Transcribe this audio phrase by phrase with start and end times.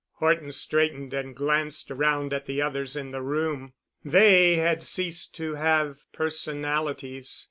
[0.13, 3.73] Horton straightened and glanced around at the others in the room.
[4.03, 7.39] They had ceased to have personalities.